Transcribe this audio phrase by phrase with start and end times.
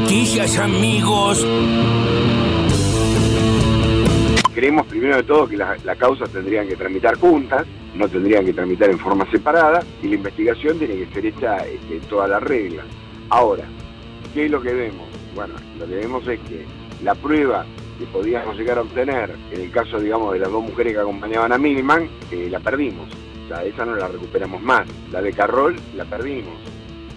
[0.00, 1.46] noticias, amigos.
[4.54, 8.52] Creemos primero de todo que la, la causa tendrían que tramitar juntas, no tendrían que
[8.52, 12.42] tramitar en forma separada y la investigación tiene que ser hecha este, en todas las
[12.42, 12.86] reglas.
[13.28, 13.64] Ahora,
[14.34, 15.06] ¿qué es lo que vemos?
[15.34, 16.64] Bueno, lo que vemos es que
[17.02, 17.64] la prueba
[17.98, 21.52] que podíamos llegar a obtener, en el caso, digamos, de las dos mujeres que acompañaban
[21.52, 23.08] a Milman, eh, la perdimos.
[23.44, 24.86] O sea, esa no la recuperamos más.
[25.12, 26.54] La de Carroll la perdimos,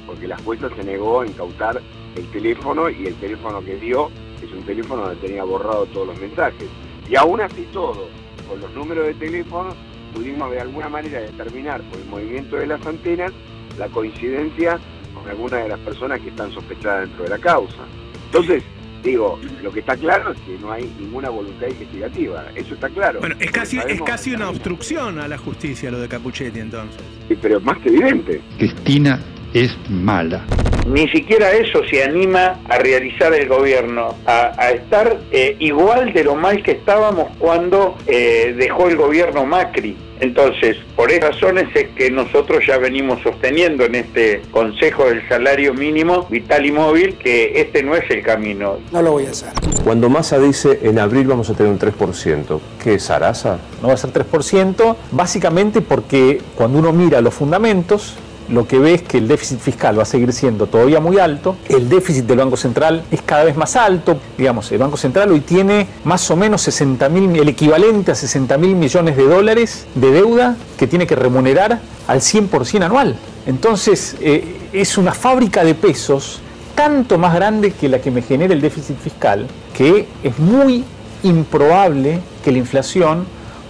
[0.06, 1.82] porque la jueza se negó a incautar
[2.16, 4.10] el teléfono y el teléfono que dio
[4.42, 6.68] es un teléfono donde tenía borrado todos los mensajes.
[7.10, 8.08] Y aún así todo,
[8.48, 9.76] con los números de teléfono,
[10.14, 13.32] pudimos de alguna manera determinar por el movimiento de las antenas
[13.78, 14.80] la coincidencia
[15.14, 17.84] con algunas de las personas que están sospechadas dentro de la causa.
[18.26, 18.64] Entonces,
[19.04, 23.20] digo, lo que está claro es que no hay ninguna voluntad investigativa, eso está claro.
[23.20, 27.02] Bueno, es casi, es casi una obstrucción a la justicia lo de Capuchetti entonces.
[27.28, 28.42] Sí, Pero más que evidente.
[28.58, 29.20] Cristina
[29.54, 30.46] es mala.
[30.88, 36.26] Ni siquiera eso se anima a realizar el gobierno, a, a estar eh, igual de
[36.26, 39.96] lo mal que estábamos cuando eh, dejó el gobierno Macri.
[40.20, 45.74] Entonces, por esas razones es que nosotros ya venimos sosteniendo en este Consejo del Salario
[45.74, 48.78] Mínimo Vital y Móvil que este no es el camino.
[48.92, 49.52] No lo voy a hacer.
[49.84, 53.60] Cuando Massa dice en abril vamos a tener un 3%, ¿qué es Arasa?
[53.82, 58.16] no va a ser 3%, básicamente porque cuando uno mira los fundamentos,
[58.50, 61.56] lo que ve es que el déficit fiscal va a seguir siendo todavía muy alto,
[61.70, 65.42] el déficit del Banco Central es cada vez más alto, digamos, el Banco Central hoy
[65.42, 70.12] tiene más o menos 60 mil, el equivalente a 60 mil millones de dólares de
[70.12, 73.16] deuda que tiene que remunerar al 100% anual.
[73.46, 76.40] Entonces, eh, es una fábrica de pesos
[76.76, 80.84] tanto más grande que la que me genera el déficit fiscal, que es muy
[81.24, 83.26] improbable que la inflación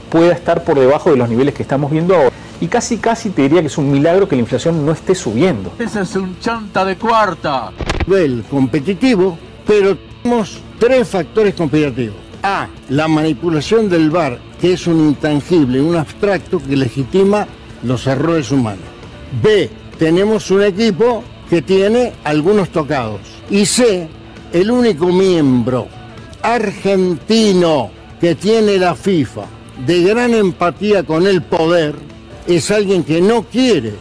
[0.09, 2.32] pueda estar por debajo de los niveles que estamos viendo ahora.
[2.63, 5.73] Y casi, casi te diría que es un milagro que la inflación no esté subiendo.
[5.77, 7.73] Ese es un chanta de cuarta.
[8.07, 12.15] Nivel competitivo, pero tenemos tres factores competitivos.
[12.41, 17.45] A, la manipulación del VAR, que es un intangible, un abstracto que legitima
[17.83, 18.85] los errores humanos.
[19.41, 23.19] B, tenemos un equipo que tiene algunos tocados.
[23.49, 24.07] Y C,
[24.53, 25.89] el único miembro
[26.41, 29.43] argentino que tiene la FIFA
[29.85, 32.12] de gran empatía con el poder
[32.47, 33.93] es alguien que no quiere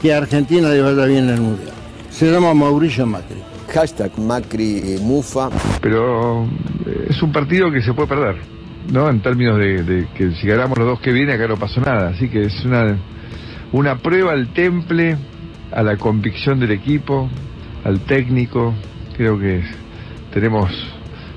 [0.00, 1.72] que Argentina le vaya bien en el Mundial.
[2.10, 3.42] Se llama Mauricio Macri.
[3.72, 5.50] Hashtag Macri eh, Mufa.
[5.80, 6.44] Pero
[6.86, 8.36] eh, es un partido que se puede perder,
[8.92, 9.08] ¿no?
[9.08, 12.08] En términos de, de que si ganamos los dos que viene, acá no pasó nada.
[12.08, 12.96] Así que es una,
[13.72, 15.16] una prueba al temple,
[15.72, 17.28] a la convicción del equipo,
[17.84, 18.74] al técnico.
[19.16, 19.62] Creo que
[20.32, 20.70] tenemos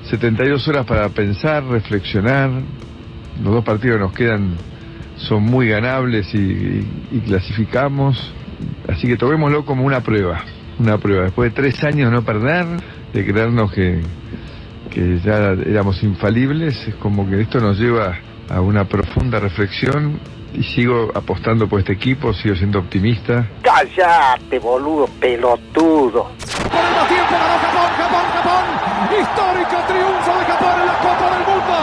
[0.08, 2.50] 72 horas para pensar, reflexionar.
[3.42, 4.54] Los dos partidos nos quedan
[5.28, 8.32] son muy ganables y, y- y clasificamos.
[8.88, 10.40] Así que tomémoslo como una prueba,
[10.78, 11.24] una prueba.
[11.24, 12.66] Después de tres años no perder,
[13.12, 14.00] de creernos que,
[14.90, 20.18] que ya éramos infalibles, es como que esto nos lleva a una profunda reflexión
[20.52, 23.46] y sigo apostando por este equipo, sigo siendo optimista.
[23.62, 26.30] Cállate, boludo, pelotudo.
[26.70, 28.64] Ponemos tiempo, ganó Japón, Japón, Japón.
[29.20, 31.76] Histórico triunfo de Japón en la Copa del Mundo.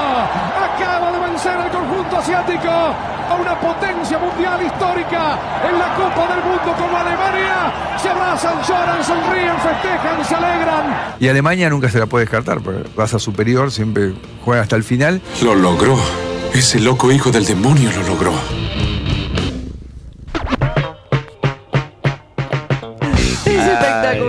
[0.67, 6.43] Acaba de vencer al conjunto asiático a una potencia mundial histórica en la Copa del
[6.43, 7.71] Mundo como Alemania.
[8.01, 11.15] Se abrazan, lloran, sonríen, festejan, se alegran.
[11.21, 15.21] Y Alemania nunca se la puede descartar, porque raza superior, siempre juega hasta el final.
[15.41, 15.97] Lo logró.
[16.53, 18.33] Ese loco hijo del demonio lo logró.
[23.45, 24.26] Es espectacular,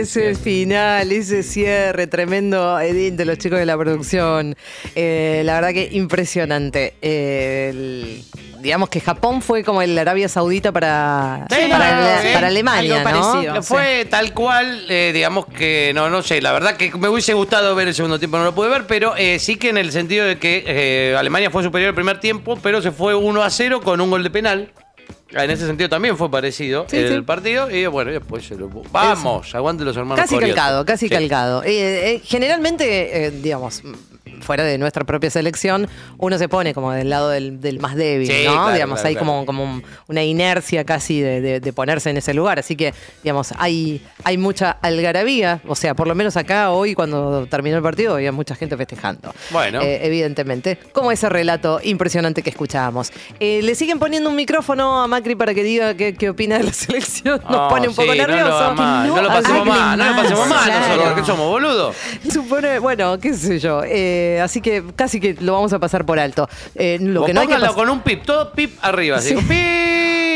[0.00, 4.56] ese final, ese cierre tremendo, Edith, de los chicos de la producción.
[4.94, 6.94] Eh, la verdad que impresionante.
[7.02, 8.24] Eh, el-
[8.60, 13.10] digamos que Japón fue como el Arabia Saudita para, Sí, para, sí, para Alemania, algo
[13.10, 13.22] ¿no?
[13.32, 17.34] parecido, Fue tal cual, eh, digamos que, no, no sé, la verdad que me hubiese
[17.34, 19.92] gustado ver el segundo tiempo, no lo pude ver, pero eh, sí que en el
[19.92, 23.48] sentido de que eh, Alemania fue superior el primer tiempo, pero se fue 1 a
[23.50, 24.72] 0 con un gol de penal.
[25.30, 27.20] En ese sentido también fue parecido Sí, el sí.
[27.22, 28.68] partido y bueno, después se lo...
[28.90, 31.14] Vamos, aguante los hermanos Casi calcado, casi Sí.
[31.14, 31.62] calcado.
[31.64, 33.82] Eh, eh, generalmente, eh, digamos,
[34.40, 35.88] fuera de nuestra propia selección,
[36.18, 38.52] uno se pone como del lado del, del más débil, Sí, ¿no?
[38.52, 39.26] claro, digamos, claro, hay claro.
[39.26, 42.58] como, como un- una inercia casi de, de- de ponerse en ese lugar.
[42.58, 45.60] Así que, digamos, hay, hay mucha algarabía.
[45.66, 49.32] O sea, por lo menos acá hoy, cuando terminó el partido, había mucha gente festejando.
[49.50, 49.80] Bueno.
[49.82, 50.78] Eh, evidentemente.
[50.92, 53.12] Como ese relato impresionante que escuchábamos.
[53.40, 56.64] Eh, Le siguen poniendo un micrófono a Macri para que diga qué, qué opina de
[56.64, 57.40] la selección.
[57.48, 58.74] Nos Oh, pone un poco sí, nervioso.
[58.74, 61.96] No lo, no lo pasemos mal, no lo pasemos mal nosotros, que somos boludos.
[62.32, 63.82] Supone, bueno, qué sé yo.
[63.84, 66.48] eh, así que casi que lo vamos a pasar por alto.
[66.74, 69.18] Eh, lo O que no hay que con un pip, todo pip arriba.
[69.18, 69.34] así, Sí.
[69.48, 69.77] ¡Pip!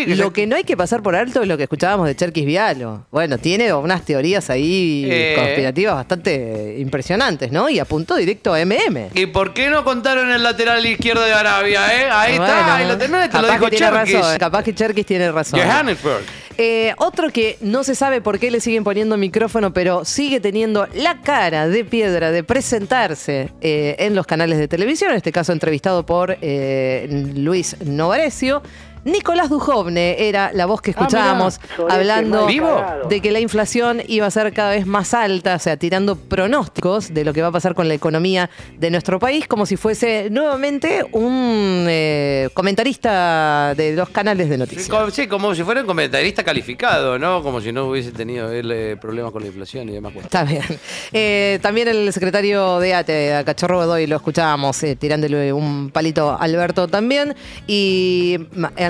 [0.05, 2.07] Sí, que lo se- que no hay que pasar por alto es lo que escuchábamos
[2.07, 3.07] de Cherkis Vialo.
[3.11, 5.35] Bueno, tiene unas teorías ahí Eh.
[5.37, 7.69] conspirativas bastante impresionantes, ¿no?
[7.69, 9.09] Y apuntó directo a MM.
[9.15, 12.09] ¿Y por qué no contaron el lateral izquierdo de Arabia, eh?
[12.11, 14.15] Ahí Bueno, está, ahí lo tenés, te lo dijo Cherkis.
[14.15, 15.61] razón, capaz que Cherkis tiene razón.
[15.61, 16.23] Johannesburg.
[16.59, 20.87] Eh, otro que no se sabe por qué le siguen poniendo micrófono, pero sigue teniendo
[20.95, 25.53] la cara de piedra de presentarse eh, en los canales de televisión, en este caso
[25.53, 28.63] entrevistado por eh, Luis Novarecio.
[29.05, 31.95] Nicolás Dujovne era la voz que escuchábamos mirá.
[31.95, 32.83] hablando ¿Vivo?
[33.09, 37.13] de que la inflación iba a ser cada vez más alta, o sea, tirando pronósticos
[37.13, 40.29] de lo que va a pasar con la economía de nuestro país, como si fuese
[40.31, 44.89] nuevamente un eh, comentarista de los canales de noticias.
[45.13, 47.43] Sí, como si fuera un comentarista calificado, ¿no?
[47.43, 50.13] Como si no hubiese tenido él eh, problemas con la inflación y demás.
[50.17, 50.63] Está bien.
[51.13, 56.31] Eh, también el secretario de ATE, a Cachorro Godoy, lo escuchábamos eh, tirándole un palito
[56.31, 57.35] a Alberto también.
[57.67, 58.39] Y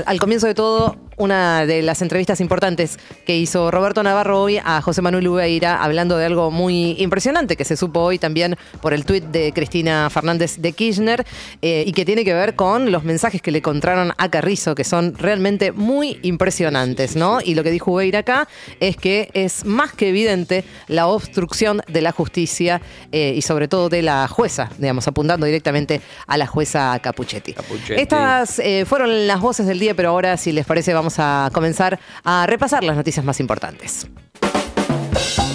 [0.06, 4.82] al, comienzo de todo, una de las entrevistas importantes que hizo Roberto Navarro hoy a
[4.82, 9.04] José Manuel Ubeira, hablando de algo muy impresionante que se supo hoy también por el
[9.04, 11.24] tuit de Cristina Fernández de Kirchner
[11.62, 14.82] eh, y que tiene que ver con los mensajes que le encontraron a Carrizo, que
[14.82, 17.38] son realmente muy impresionantes, ¿no?
[17.40, 18.48] Y lo que dijo Ubeira acá
[18.80, 22.80] es que es más que evidente la obstrucción de la justicia
[23.12, 27.52] eh, y sobre todo de la jueza, digamos, apuntando directamente a la jueza Capuchetti.
[27.52, 28.00] Capuchetti.
[28.00, 31.98] Estas eh, fueron las voces del día, pero ahora, si les parece, vamos a comenzar
[32.24, 34.06] a repasar las noticias más importantes.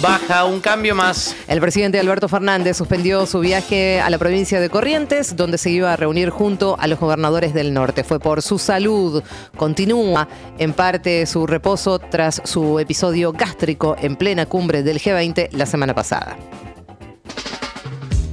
[0.00, 1.34] Baja un cambio más.
[1.48, 5.92] El presidente Alberto Fernández suspendió su viaje a la provincia de Corrientes, donde se iba
[5.92, 8.04] a reunir junto a los gobernadores del norte.
[8.04, 9.22] Fue por su salud.
[9.56, 10.28] Continúa
[10.58, 15.94] en parte su reposo tras su episodio gástrico en plena cumbre del G20 la semana
[15.94, 16.36] pasada.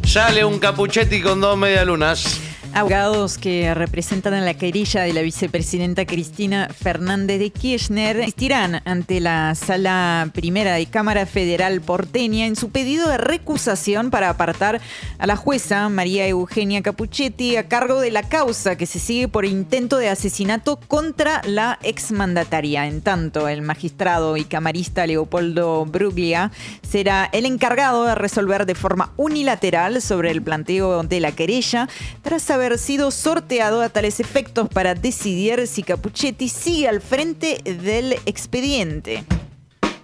[0.03, 2.39] Sale un capuchetti con dos medialunas.
[2.75, 9.21] Abogados que representan a la querella de la vicepresidenta Cristina Fernández de Kirchner insistirán ante
[9.21, 14.81] la Sala Primera de Cámara Federal porteña en su pedido de recusación para apartar
[15.19, 19.45] a la jueza María Eugenia Capuchetti a cargo de la causa que se sigue por
[19.45, 22.87] intento de asesinato contra la exmandataria.
[22.87, 26.51] En tanto, el magistrado y camarista Leopoldo Bruglia
[26.85, 31.87] será el encargado de resolver de forma unilateral sobre el planteo de la querella
[32.21, 38.13] tras haber sido sorteado a tales efectos para decidir si Capuchetti sigue al frente del
[38.25, 39.23] expediente.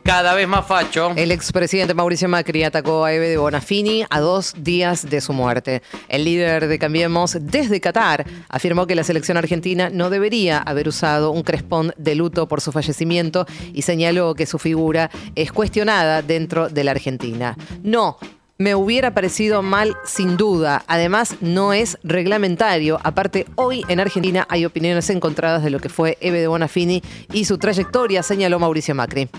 [0.03, 1.11] Cada vez más facho.
[1.15, 5.83] El expresidente Mauricio Macri atacó a Eve de Bonafini a dos días de su muerte.
[6.09, 11.31] El líder de Cambiemos desde Qatar afirmó que la selección argentina no debería haber usado
[11.31, 16.67] un crespón de luto por su fallecimiento y señaló que su figura es cuestionada dentro
[16.67, 17.55] de la Argentina.
[17.83, 18.17] No.
[18.57, 20.83] Me hubiera parecido mal sin duda.
[20.87, 22.99] Además, no es reglamentario.
[23.03, 27.01] Aparte, hoy en Argentina hay opiniones encontradas de lo que fue Eve de Bonafini
[27.33, 29.29] y su trayectoria, señaló Mauricio Macri.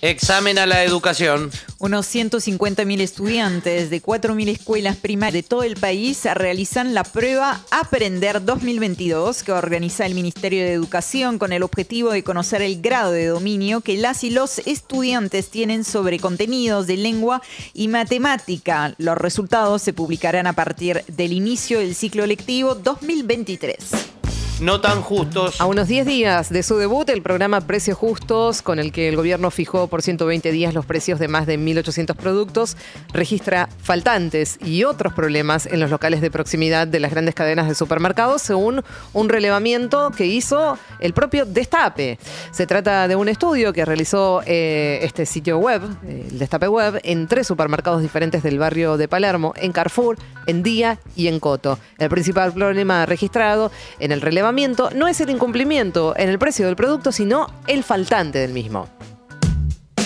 [0.00, 1.50] Examen a la educación.
[1.80, 8.44] Unos 150.000 estudiantes de 4.000 escuelas primarias de todo el país realizan la prueba Aprender
[8.44, 13.26] 2022 que organiza el Ministerio de Educación con el objetivo de conocer el grado de
[13.26, 17.42] dominio que las y los estudiantes tienen sobre contenidos de lengua
[17.74, 18.94] y matemática.
[18.98, 24.17] Los resultados se publicarán a partir del inicio del ciclo lectivo 2023.
[24.60, 25.60] No tan justos.
[25.60, 29.14] A unos 10 días de su debut, el programa Precios Justos, con el que el
[29.14, 32.76] gobierno fijó por 120 días los precios de más de 1.800 productos,
[33.12, 37.76] registra faltantes y otros problemas en los locales de proximidad de las grandes cadenas de
[37.76, 38.82] supermercados, según
[39.12, 42.18] un relevamiento que hizo el propio Destape.
[42.50, 47.28] Se trata de un estudio que realizó eh, este sitio web, el Destape Web, en
[47.28, 51.78] tres supermercados diferentes del barrio de Palermo, en Carrefour, en Día y en Coto.
[51.98, 54.47] El principal problema registrado en el relevamiento
[54.94, 58.88] no es el incumplimiento en el precio del producto, sino el faltante del mismo.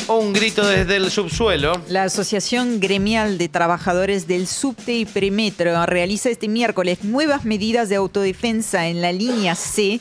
[0.08, 1.80] Un grito desde el subsuelo.
[1.88, 7.96] La Asociación Gremial de Trabajadores del Subte y Premetro realiza este miércoles nuevas medidas de
[7.96, 10.00] autodefensa en la línea C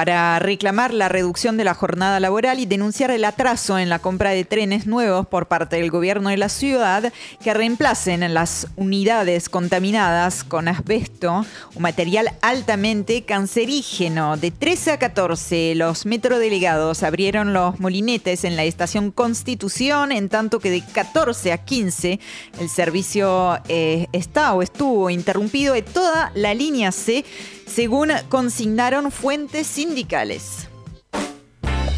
[0.00, 4.30] para reclamar la reducción de la jornada laboral y denunciar el atraso en la compra
[4.30, 7.12] de trenes nuevos por parte del gobierno de la ciudad
[7.44, 14.38] que reemplacen las unidades contaminadas con asbesto, un material altamente cancerígeno.
[14.38, 20.60] De 13 a 14, los metrodelegados abrieron los molinetes en la estación Constitución, en tanto
[20.60, 22.20] que de 14 a 15
[22.58, 27.22] el servicio eh, está o estuvo interrumpido de toda la línea C
[27.70, 30.68] según consignaron fuentes sindicales.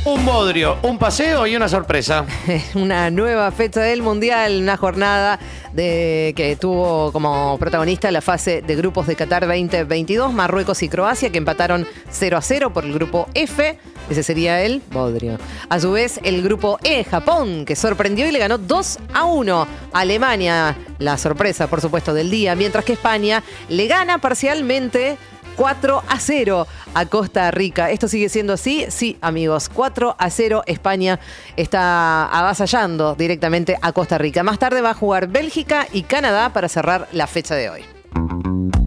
[0.05, 2.26] Un bodrio, un paseo y una sorpresa.
[2.75, 5.38] una nueva fecha del Mundial, una jornada
[5.73, 11.31] de, que tuvo como protagonista la fase de grupos de Qatar 2022, Marruecos y Croacia,
[11.31, 13.79] que empataron 0 a 0 por el grupo F.
[14.11, 15.38] Ese sería el Bodrio.
[15.69, 19.62] A su vez, el grupo E, Japón, que sorprendió y le ganó 2 a 1
[19.62, 19.69] a
[20.00, 20.76] Alemania.
[20.99, 22.57] La sorpresa, por supuesto, del día.
[22.57, 25.17] Mientras que España le gana parcialmente
[25.56, 27.90] 4 a 0 a Costa Rica.
[27.90, 28.87] ¿Esto sigue siendo así?
[28.88, 29.68] Sí, amigos.
[29.68, 31.21] 4 a 0 España
[31.56, 34.42] está avasallando directamente a Costa Rica.
[34.42, 37.85] Más tarde va a jugar Bélgica y Canadá para cerrar la fecha de hoy.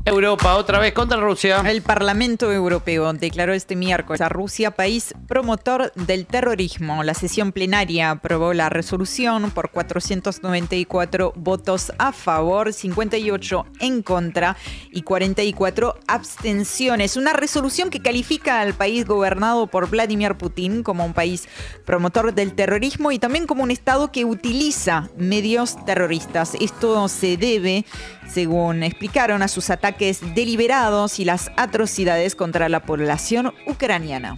[0.06, 1.64] Europa otra vez contra Rusia.
[1.66, 7.04] El Parlamento Europeo declaró este miércoles a Rusia país promotor del terrorismo.
[7.04, 14.58] La sesión plenaria aprobó la resolución por 494 votos a favor, 58 en contra
[14.92, 17.18] y 44 abstenciones.
[17.18, 21.50] Una resolución que califica al país gobernado por Vladimir Putin como un país
[21.84, 26.54] promotor del terrorismo y también como un Estado que utiliza medios terroristas.
[26.62, 27.86] Esto se debe,
[28.28, 34.38] según explicaron, a sus ataques deliberados y las atrocidades contra la población ucraniana.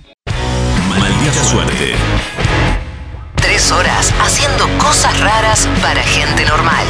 [0.89, 1.93] Maldita suerte.
[3.35, 6.85] Tres horas haciendo cosas raras para gente normal.